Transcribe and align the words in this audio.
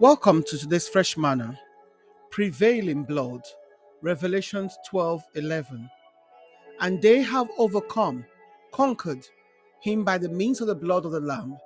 Welcome 0.00 0.42
to 0.44 0.56
today's 0.56 0.88
fresh 0.88 1.18
manna. 1.18 1.60
Prevailing 2.30 3.02
blood. 3.02 3.42
Revelations 4.00 4.74
12 4.88 5.22
11. 5.34 5.90
And 6.80 7.02
they 7.02 7.20
have 7.20 7.50
overcome, 7.58 8.24
conquered 8.72 9.26
him 9.82 10.02
by 10.02 10.16
the 10.16 10.30
means 10.30 10.62
of 10.62 10.68
the 10.68 10.74
blood 10.74 11.04
of 11.04 11.12
the 11.12 11.20
Lamb 11.20 11.58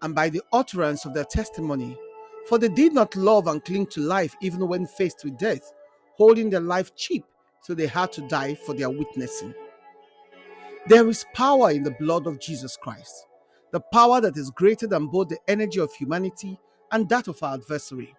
and 0.00 0.14
by 0.14 0.30
the 0.30 0.40
utterance 0.50 1.04
of 1.04 1.12
their 1.12 1.26
testimony. 1.26 1.94
For 2.48 2.56
they 2.58 2.70
did 2.70 2.94
not 2.94 3.14
love 3.16 3.48
and 3.48 3.62
cling 3.62 3.88
to 3.88 4.00
life 4.00 4.34
even 4.40 4.66
when 4.66 4.86
faced 4.86 5.22
with 5.22 5.36
death, 5.36 5.70
holding 6.16 6.48
their 6.48 6.60
life 6.60 6.96
cheap, 6.96 7.26
so 7.60 7.74
they 7.74 7.86
had 7.86 8.10
to 8.12 8.26
die 8.28 8.54
for 8.54 8.74
their 8.74 8.88
witnessing. 8.88 9.52
There 10.86 11.06
is 11.06 11.26
power 11.34 11.70
in 11.70 11.82
the 11.82 11.90
blood 12.00 12.26
of 12.26 12.40
Jesus 12.40 12.78
Christ, 12.78 13.26
the 13.72 13.80
power 13.80 14.22
that 14.22 14.38
is 14.38 14.48
greater 14.48 14.86
than 14.86 15.08
both 15.08 15.28
the 15.28 15.38
energy 15.48 15.80
of 15.80 15.92
humanity 15.92 16.58
and 16.94 17.08
that 17.08 17.26
of 17.26 17.42
our 17.42 17.54
adversary. 17.54 18.14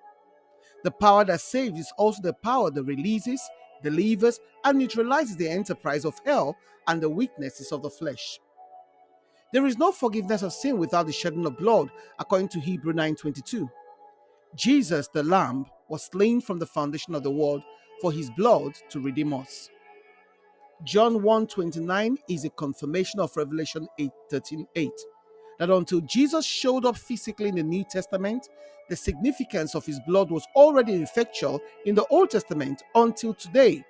The 0.83 0.91
power 0.91 1.23
that 1.25 1.39
saves 1.39 1.79
is 1.79 1.93
also 1.97 2.21
the 2.21 2.33
power 2.33 2.69
that 2.69 2.83
releases, 2.83 3.41
delivers, 3.81 4.39
and 4.65 4.77
neutralizes 4.77 5.37
the 5.37 5.49
enterprise 5.49 6.03
of 6.03 6.19
hell 6.25 6.57
and 6.85 7.01
the 7.01 7.09
weaknesses 7.09 7.71
of 7.71 7.81
the 7.81 7.89
flesh. 7.89 8.37
There 9.53 9.65
is 9.65 9.77
no 9.77 9.93
forgiveness 9.93 10.41
of 10.41 10.51
sin 10.51 10.77
without 10.77 11.07
the 11.07 11.13
shedding 11.13 11.45
of 11.45 11.57
blood, 11.57 11.89
according 12.19 12.49
to 12.49 12.59
Hebrew 12.59 12.91
9:22. 12.91 13.69
Jesus, 14.55 15.07
the 15.07 15.23
Lamb, 15.23 15.65
was 15.87 16.03
slain 16.03 16.41
from 16.41 16.59
the 16.59 16.65
foundation 16.65 17.15
of 17.15 17.23
the 17.23 17.31
world 17.31 17.63
for 18.01 18.11
his 18.11 18.29
blood 18.31 18.73
to 18.89 18.99
redeem 18.99 19.33
us. 19.33 19.69
John 20.83 21.21
1:29 21.23 22.17
is 22.27 22.43
a 22.43 22.49
confirmation 22.49 23.21
of 23.21 23.35
Revelation 23.37 23.87
8:13:8 23.97 24.91
that 25.59 25.69
until 25.69 26.01
Jesus 26.01 26.45
showed 26.45 26.85
up 26.85 26.97
physically 26.97 27.49
in 27.49 27.55
the 27.55 27.63
New 27.63 27.83
Testament, 27.83 28.49
the 28.89 28.95
significance 28.95 29.75
of 29.75 29.85
his 29.85 29.99
blood 30.07 30.29
was 30.29 30.45
already 30.55 30.93
effectual 30.95 31.61
in 31.85 31.95
the 31.95 32.05
Old 32.07 32.29
Testament 32.29 32.83
until 32.93 33.33
today, 33.33 33.83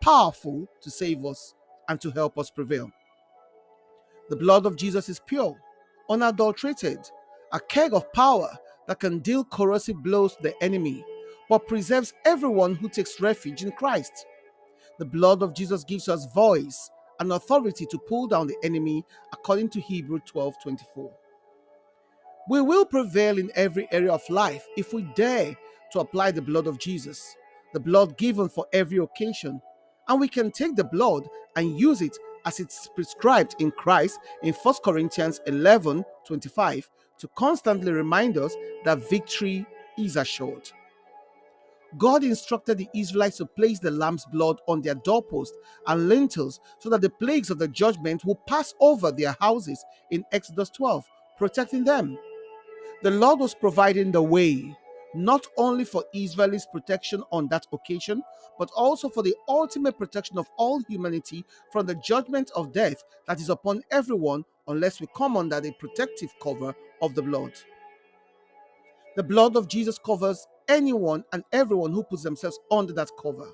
powerful 0.00 0.66
to 0.80 0.90
save 0.90 1.24
us 1.24 1.54
and 1.88 2.00
to 2.00 2.10
help 2.10 2.38
us 2.38 2.50
prevail. 2.50 2.90
The 4.28 4.36
blood 4.36 4.66
of 4.66 4.76
Jesus 4.76 5.08
is 5.08 5.20
pure, 5.26 5.56
unadulterated, 6.10 6.98
a 7.52 7.60
keg 7.60 7.94
of 7.94 8.12
power 8.12 8.50
that 8.86 9.00
can 9.00 9.18
deal 9.20 9.44
corrosive 9.44 10.02
blows 10.02 10.36
to 10.36 10.42
the 10.42 10.62
enemy, 10.62 11.04
but 11.48 11.66
preserves 11.66 12.14
everyone 12.24 12.74
who 12.74 12.88
takes 12.88 13.20
refuge 13.20 13.62
in 13.62 13.72
Christ. 13.72 14.26
The 14.98 15.04
blood 15.04 15.42
of 15.42 15.54
Jesus 15.54 15.84
gives 15.84 16.08
us 16.08 16.32
voice 16.32 16.90
and 17.22 17.32
authority 17.32 17.86
to 17.86 17.98
pull 17.98 18.26
down 18.26 18.48
the 18.48 18.56
enemy, 18.64 19.04
according 19.32 19.68
to 19.70 19.80
Hebrew 19.80 20.18
12 20.26 20.56
24. 20.60 21.12
We 22.48 22.60
will 22.60 22.84
prevail 22.84 23.38
in 23.38 23.50
every 23.54 23.86
area 23.92 24.12
of 24.12 24.28
life 24.28 24.66
if 24.76 24.92
we 24.92 25.02
dare 25.14 25.56
to 25.92 26.00
apply 26.00 26.32
the 26.32 26.42
blood 26.42 26.66
of 26.66 26.80
Jesus, 26.80 27.36
the 27.72 27.80
blood 27.80 28.18
given 28.18 28.48
for 28.48 28.66
every 28.72 28.98
occasion, 28.98 29.62
and 30.08 30.20
we 30.20 30.26
can 30.26 30.50
take 30.50 30.74
the 30.74 30.84
blood 30.84 31.28
and 31.54 31.78
use 31.78 32.02
it 32.02 32.16
as 32.44 32.58
it's 32.58 32.88
prescribed 32.88 33.54
in 33.60 33.70
Christ 33.70 34.18
in 34.42 34.52
1 34.52 34.74
Corinthians 34.84 35.40
11 35.46 36.04
25 36.26 36.90
to 37.18 37.28
constantly 37.36 37.92
remind 37.92 38.36
us 38.36 38.56
that 38.84 39.08
victory 39.08 39.64
is 39.96 40.16
assured. 40.16 40.68
God 41.98 42.24
instructed 42.24 42.78
the 42.78 42.88
Israelites 42.94 43.38
to 43.38 43.46
place 43.46 43.78
the 43.78 43.90
lamb's 43.90 44.24
blood 44.26 44.60
on 44.66 44.80
their 44.80 44.94
doorposts 44.94 45.56
and 45.86 46.08
lintels 46.08 46.60
so 46.78 46.88
that 46.90 47.00
the 47.00 47.10
plagues 47.10 47.50
of 47.50 47.58
the 47.58 47.68
judgment 47.68 48.24
will 48.24 48.40
pass 48.48 48.74
over 48.80 49.10
their 49.12 49.36
houses 49.40 49.84
in 50.10 50.24
Exodus 50.32 50.70
12, 50.70 51.04
protecting 51.38 51.84
them. 51.84 52.18
The 53.02 53.10
Lord 53.10 53.40
was 53.40 53.54
providing 53.54 54.12
the 54.12 54.22
way, 54.22 54.76
not 55.14 55.46
only 55.56 55.84
for 55.84 56.04
Israel's 56.14 56.66
protection 56.72 57.22
on 57.32 57.48
that 57.48 57.66
occasion, 57.72 58.22
but 58.58 58.70
also 58.76 59.08
for 59.08 59.22
the 59.22 59.34
ultimate 59.48 59.98
protection 59.98 60.38
of 60.38 60.48
all 60.56 60.80
humanity 60.88 61.44
from 61.72 61.86
the 61.86 61.96
judgment 61.96 62.50
of 62.54 62.72
death 62.72 63.02
that 63.26 63.40
is 63.40 63.50
upon 63.50 63.82
everyone 63.90 64.44
unless 64.68 65.00
we 65.00 65.08
come 65.16 65.36
under 65.36 65.60
the 65.60 65.72
protective 65.72 66.32
cover 66.40 66.74
of 67.02 67.14
the 67.14 67.22
blood. 67.22 67.52
The 69.16 69.22
blood 69.22 69.56
of 69.56 69.68
Jesus 69.68 69.98
covers 69.98 70.46
anyone 70.68 71.24
and 71.32 71.44
everyone 71.52 71.92
who 71.92 72.02
puts 72.02 72.22
themselves 72.22 72.58
under 72.70 72.92
that 72.94 73.10
cover. 73.20 73.50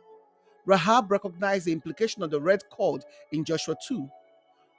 Rahab 0.67 1.11
recognized 1.11 1.67
the 1.67 1.73
implication 1.73 2.23
of 2.23 2.31
the 2.31 2.41
red 2.41 2.63
cord 2.71 3.03
in 3.33 3.45
Joshua 3.45 3.75
2. 3.89 4.09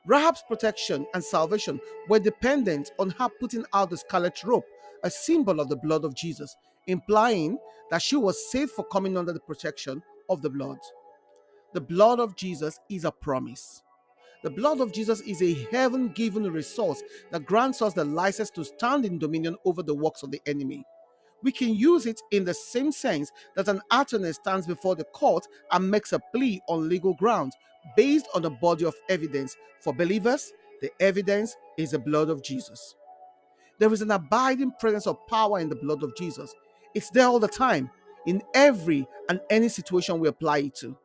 Rahab's 0.05 0.43
protection 0.47 1.05
and 1.13 1.23
salvation 1.23 1.79
were 2.07 2.19
dependent 2.19 2.91
on 2.99 3.09
her 3.11 3.27
putting 3.39 3.65
out 3.73 3.89
the 3.89 3.97
scarlet 3.97 4.41
rope, 4.43 4.65
a 5.03 5.09
symbol 5.09 5.59
of 5.59 5.67
the 5.67 5.75
blood 5.75 6.05
of 6.05 6.15
Jesus, 6.15 6.55
implying 6.87 7.57
that 7.91 8.01
she 8.01 8.15
was 8.15 8.51
safe 8.51 8.71
for 8.71 8.85
coming 8.85 9.17
under 9.17 9.33
the 9.33 9.39
protection 9.39 10.01
of 10.29 10.41
the 10.41 10.49
blood. 10.49 10.79
The 11.73 11.81
blood 11.81 12.19
of 12.19 12.35
Jesus 12.35 12.79
is 12.89 13.03
a 13.03 13.11
promise. 13.11 13.83
The 14.41 14.49
blood 14.49 14.79
of 14.79 14.93
Jesus 14.93 15.19
is 15.21 15.41
a 15.41 15.65
heaven 15.71 16.09
given 16.09 16.49
resource 16.51 17.03
that 17.31 17.45
grants 17.45 17.81
us 17.81 17.93
the 17.93 18.05
license 18.05 18.49
to 18.51 18.63
stand 18.63 19.05
in 19.05 19.19
dominion 19.19 19.57
over 19.65 19.83
the 19.83 19.93
works 19.93 20.23
of 20.23 20.31
the 20.31 20.41
enemy. 20.45 20.85
We 21.43 21.51
can 21.51 21.75
use 21.75 22.05
it 22.05 22.21
in 22.31 22.45
the 22.45 22.53
same 22.53 22.91
sense 22.91 23.31
that 23.55 23.67
an 23.67 23.81
attorney 23.91 24.31
stands 24.33 24.67
before 24.67 24.95
the 24.95 25.05
court 25.05 25.45
and 25.71 25.89
makes 25.89 26.13
a 26.13 26.19
plea 26.33 26.61
on 26.67 26.89
legal 26.89 27.13
grounds 27.13 27.55
based 27.95 28.27
on 28.33 28.45
a 28.45 28.49
body 28.49 28.85
of 28.85 28.95
evidence. 29.09 29.55
For 29.81 29.93
believers, 29.93 30.51
the 30.81 30.91
evidence 31.01 31.55
is 31.77 31.91
the 31.91 31.99
blood 31.99 32.29
of 32.29 32.43
Jesus. 32.43 32.95
There 33.77 33.91
is 33.93 34.01
an 34.01 34.11
abiding 34.11 34.73
presence 34.79 35.07
of 35.07 35.25
power 35.27 35.59
in 35.59 35.69
the 35.69 35.75
blood 35.75 36.03
of 36.03 36.15
Jesus. 36.15 36.53
It's 36.93 37.09
there 37.09 37.27
all 37.27 37.39
the 37.39 37.47
time, 37.47 37.89
in 38.25 38.41
every 38.53 39.07
and 39.29 39.39
any 39.49 39.69
situation 39.69 40.19
we 40.19 40.27
apply 40.27 40.59
it 40.59 40.75
to. 40.75 40.97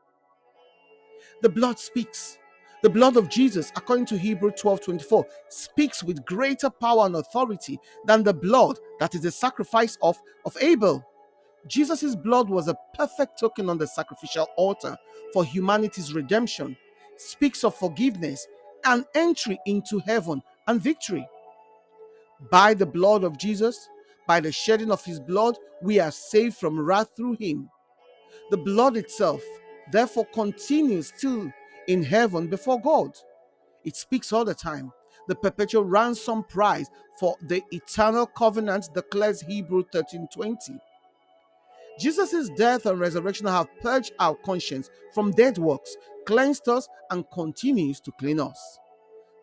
The 1.42 1.48
blood 1.48 1.78
speaks. 1.78 2.38
The 2.84 2.90
blood 2.90 3.16
of 3.16 3.30
Jesus, 3.30 3.72
according 3.76 4.04
to 4.08 4.18
Hebrew 4.18 4.50
12 4.50 4.82
24, 4.82 5.26
speaks 5.48 6.04
with 6.04 6.22
greater 6.26 6.68
power 6.68 7.06
and 7.06 7.16
authority 7.16 7.80
than 8.04 8.22
the 8.22 8.34
blood 8.34 8.78
that 9.00 9.14
is 9.14 9.22
the 9.22 9.30
sacrifice 9.30 9.96
of, 10.02 10.20
of 10.44 10.54
Abel. 10.60 11.02
Jesus' 11.66 12.14
blood 12.14 12.50
was 12.50 12.68
a 12.68 12.76
perfect 12.92 13.40
token 13.40 13.70
on 13.70 13.78
the 13.78 13.86
sacrificial 13.86 14.48
altar 14.58 14.98
for 15.32 15.46
humanity's 15.46 16.12
redemption, 16.12 16.76
speaks 17.16 17.64
of 17.64 17.74
forgiveness 17.74 18.46
and 18.84 19.06
entry 19.14 19.58
into 19.64 19.98
heaven 20.00 20.42
and 20.66 20.82
victory. 20.82 21.26
By 22.50 22.74
the 22.74 22.84
blood 22.84 23.24
of 23.24 23.38
Jesus, 23.38 23.88
by 24.26 24.40
the 24.40 24.52
shedding 24.52 24.90
of 24.90 25.02
his 25.02 25.20
blood, 25.20 25.56
we 25.80 26.00
are 26.00 26.10
saved 26.10 26.58
from 26.58 26.78
wrath 26.78 27.08
through 27.16 27.38
him. 27.40 27.70
The 28.50 28.58
blood 28.58 28.98
itself, 28.98 29.42
therefore, 29.90 30.26
continues 30.34 31.08
still 31.08 31.50
in 31.88 32.02
heaven 32.02 32.48
before 32.48 32.80
God. 32.80 33.16
It 33.84 33.96
speaks 33.96 34.32
all 34.32 34.44
the 34.44 34.54
time. 34.54 34.92
The 35.28 35.34
perpetual 35.34 35.84
ransom 35.84 36.44
price 36.44 36.88
for 37.18 37.36
the 37.48 37.62
eternal 37.70 38.26
covenant 38.26 38.88
declares 38.94 39.40
Hebrew 39.40 39.84
13:20. 39.92 40.78
Jesus' 41.98 42.50
death 42.56 42.86
and 42.86 42.98
resurrection 42.98 43.46
have 43.46 43.68
purged 43.80 44.12
our 44.18 44.34
conscience 44.34 44.90
from 45.12 45.30
dead 45.30 45.58
works, 45.58 45.96
cleansed 46.26 46.68
us, 46.68 46.88
and 47.10 47.30
continues 47.30 48.00
to 48.00 48.12
clean 48.18 48.40
us. 48.40 48.78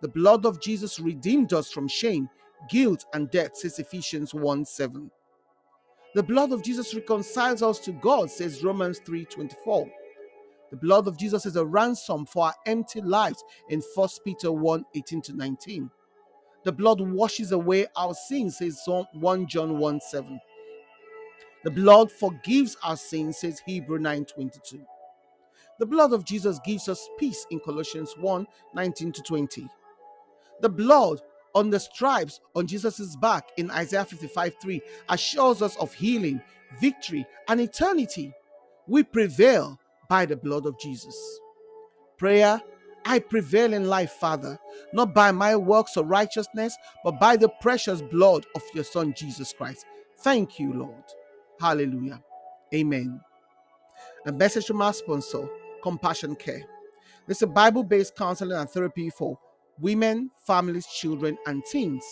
The 0.02 0.10
blood 0.10 0.46
of 0.46 0.60
Jesus 0.60 1.00
redeemed 1.00 1.54
us 1.54 1.72
from 1.72 1.88
shame, 1.88 2.30
guilt, 2.70 3.06
and 3.14 3.30
death, 3.32 3.56
says 3.56 3.80
Ephesians 3.80 4.34
1 4.34 4.66
7. 4.66 5.10
The 6.14 6.24
blood 6.24 6.52
of 6.52 6.62
Jesus 6.62 6.94
reconciles 6.94 7.64
us 7.64 7.80
to 7.80 7.94
God, 7.94 8.30
says 8.30 8.64
Romans 8.64 9.00
3:24. 9.00 9.90
The 10.72 10.78
blood 10.78 11.08
of 11.08 11.18
Jesus 11.18 11.46
is 11.46 11.58
a 11.58 11.66
ransom 11.66 12.26
for 12.26 12.46
our 12.46 12.56
empty 12.66 13.02
lives 13.02 13.44
in 13.70 13.82
1 13.94 14.10
Peter 14.24 14.52
1 14.52 14.86
18 14.96 15.22
to 15.24 15.34
19. 15.34 15.92
The 16.64 16.72
blood 16.72 17.02
washes 17.02 17.52
away 17.52 17.88
our 17.96 18.14
sins, 18.14 18.58
says 18.58 18.82
1 18.86 19.48
John 19.48 19.78
1 19.78 20.00
7. 20.00 20.40
The 21.64 21.72
blood 21.72 22.12
forgives 22.12 22.78
our 22.84 22.98
sins, 22.98 23.38
says 23.38 23.62
Hebrew 23.66 24.00
9 24.00 24.26
22. 24.26 24.82
The 25.80 25.86
blood 25.86 26.14
of 26.14 26.24
Jesus 26.24 26.60
gives 26.64 26.88
us 26.88 27.10
peace 27.18 27.46
in 27.52 27.60
Colossians 27.60 28.14
1 28.18 28.48
19 28.74 29.12
to 29.12 29.22
20. 29.24 29.68
The 30.62 30.70
blood 30.70 31.22
on 31.54 31.70
the 31.70 31.80
stripes 31.80 32.40
on 32.56 32.68
Jesus' 32.68 33.16
back 33.18 33.50
in 33.58 33.70
Isaiah 33.72 34.06
55 34.06 34.54
3 34.62 34.82
assures 35.10 35.62
us 35.62 35.76
of 35.78 35.94
healing, 35.94 36.42
victory, 36.80 37.26
and 37.50 37.60
eternity. 37.60 38.34
We 38.88 39.04
prevail 39.04 39.80
by 40.12 40.26
the 40.26 40.36
blood 40.36 40.66
of 40.66 40.78
Jesus. 40.78 41.16
Prayer 42.18 42.62
I 43.06 43.20
prevail 43.20 43.74
in 43.74 43.86
life, 43.86 44.12
Father, 44.12 44.60
not 44.92 45.14
by 45.14 45.32
my 45.32 45.56
works 45.56 45.96
or 45.96 46.04
righteousness, 46.04 46.76
but 47.06 47.18
by 47.18 47.38
the 47.38 47.48
precious 47.62 48.02
blood 48.02 48.46
of 48.54 48.62
your 48.76 48.84
Son, 48.84 49.14
Jesus 49.16 49.54
Christ. 49.54 49.86
Thank 50.20 50.60
you, 50.60 50.74
Lord. 50.74 51.06
Hallelujah. 51.62 52.22
Amen. 52.76 53.22
A 54.26 54.34
message 54.34 54.66
from 54.66 54.82
our 54.82 54.92
sponsor, 54.94 55.48
Compassion 55.82 56.36
Care. 56.36 56.66
This 57.26 57.38
is 57.38 57.44
a 57.44 57.48
Bible 57.48 57.86
based 57.86 58.18
counseling 58.18 58.58
and 58.58 58.70
therapy 58.70 59.10
for 59.10 59.40
women, 59.80 60.30
families, 60.46 60.88
children, 60.88 61.38
and 61.46 61.64
teens. 61.64 62.04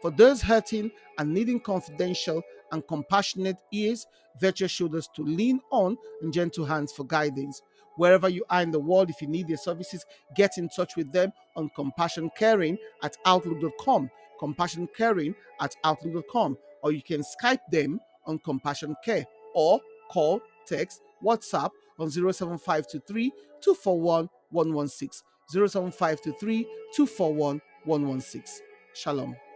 For 0.00 0.12
those 0.12 0.40
hurting 0.42 0.92
and 1.18 1.34
needing 1.34 1.58
confidential 1.58 2.40
and 2.72 2.86
compassionate 2.86 3.56
ears, 3.72 4.06
virtuous 4.40 4.70
shoulders 4.70 5.08
to 5.16 5.22
lean 5.22 5.60
on, 5.70 5.96
and 6.22 6.32
gentle 6.32 6.64
hands 6.64 6.92
for 6.92 7.04
guidance. 7.04 7.62
Wherever 7.96 8.28
you 8.28 8.44
are 8.48 8.62
in 8.62 8.70
the 8.70 8.78
world, 8.78 9.10
if 9.10 9.20
you 9.20 9.26
need 9.26 9.48
their 9.48 9.56
services, 9.56 10.06
get 10.36 10.56
in 10.56 10.68
touch 10.68 10.96
with 10.96 11.10
them 11.12 11.32
on 11.56 11.68
compassion 11.74 12.30
caring 12.36 12.78
at 13.02 13.16
outlook.com. 13.26 14.08
Compassion 14.38 14.88
caring 14.96 15.34
at 15.60 15.74
outlook.com. 15.82 16.56
Or 16.82 16.92
you 16.92 17.02
can 17.02 17.22
Skype 17.22 17.58
them 17.72 17.98
on 18.24 18.38
compassion 18.38 18.94
care 19.04 19.26
or 19.54 19.80
call, 20.12 20.40
text, 20.64 21.02
WhatsApp 21.24 21.70
on 21.98 22.10
07523 22.10 23.32
241 23.60 24.28
116. 24.50 25.24
07523 25.50 26.64
241 26.94 27.60
116. 27.84 28.64
Shalom. 28.94 29.47